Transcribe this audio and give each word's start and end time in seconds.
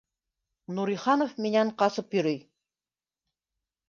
Нуриханов 0.77 1.35
минән 1.45 1.71
ҡасып 1.81 2.17
йөрөй 2.19 2.39